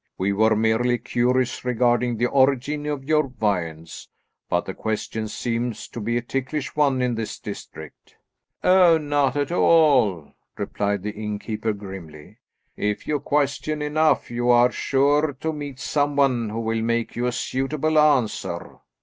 "We 0.17 0.33
were 0.33 0.55
merely 0.55 0.97
curious 0.97 1.63
regarding 1.63 2.17
the 2.17 2.25
origin 2.25 2.87
of 2.87 3.03
your 3.03 3.27
viands; 3.27 4.09
but 4.49 4.65
the 4.65 4.73
question 4.73 5.27
seems 5.27 5.87
to 5.89 5.99
be 6.01 6.17
a 6.17 6.23
ticklish 6.23 6.75
one 6.75 7.03
in 7.03 7.13
this 7.13 7.37
district." 7.37 8.15
"Oh, 8.63 8.97
not 8.97 9.35
at 9.37 9.51
all," 9.51 10.33
replied 10.57 11.03
the 11.03 11.11
innkeeper 11.11 11.73
grimly. 11.73 12.39
"If 12.75 13.05
you 13.07 13.19
question 13.19 13.83
enough, 13.83 14.31
you 14.31 14.49
are 14.49 14.71
sure 14.71 15.33
to 15.33 15.53
meet 15.53 15.79
some 15.79 16.15
one 16.15 16.49
who 16.49 16.61
will 16.61 16.81
make 16.81 17.15
you 17.15 17.27
a 17.27 17.31
suitable 17.31 17.99
answer." 17.99 18.79